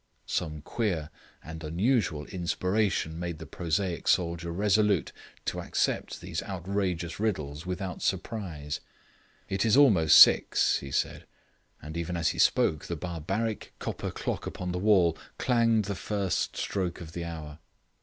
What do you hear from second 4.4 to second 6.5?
resolute to accept these